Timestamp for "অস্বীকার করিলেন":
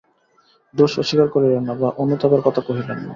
0.99-1.63